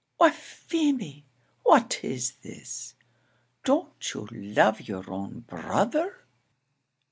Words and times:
"Why, 0.17 0.31
Feemy, 0.31 1.25
what 1.61 1.99
is 2.01 2.37
this? 2.41 2.95
Don't 3.63 4.15
you 4.15 4.27
love 4.31 4.81
your 4.87 5.11
own 5.11 5.41
brother?" 5.41 6.25